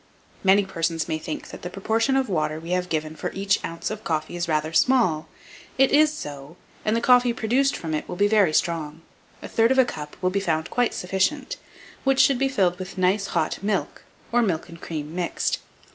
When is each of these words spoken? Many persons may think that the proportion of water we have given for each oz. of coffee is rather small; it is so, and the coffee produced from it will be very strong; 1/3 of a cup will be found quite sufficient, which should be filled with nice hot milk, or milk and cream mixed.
Many 0.43 0.65
persons 0.65 1.07
may 1.07 1.19
think 1.19 1.49
that 1.49 1.61
the 1.61 1.69
proportion 1.69 2.15
of 2.17 2.27
water 2.27 2.59
we 2.59 2.71
have 2.71 2.89
given 2.89 3.15
for 3.15 3.31
each 3.33 3.63
oz. 3.63 3.91
of 3.91 4.03
coffee 4.03 4.35
is 4.35 4.47
rather 4.47 4.73
small; 4.73 5.27
it 5.77 5.91
is 5.91 6.11
so, 6.11 6.57
and 6.83 6.95
the 6.95 7.01
coffee 7.01 7.33
produced 7.33 7.77
from 7.77 7.93
it 7.93 8.09
will 8.09 8.15
be 8.15 8.27
very 8.27 8.51
strong; 8.51 9.01
1/3 9.43 9.69
of 9.69 9.77
a 9.77 9.85
cup 9.85 10.17
will 10.19 10.31
be 10.31 10.39
found 10.39 10.71
quite 10.71 10.95
sufficient, 10.95 11.57
which 12.03 12.19
should 12.19 12.39
be 12.39 12.49
filled 12.49 12.79
with 12.79 12.97
nice 12.97 13.27
hot 13.27 13.61
milk, 13.61 14.03
or 14.31 14.41
milk 14.41 14.69
and 14.69 14.81
cream 14.81 15.13
mixed. 15.13 15.59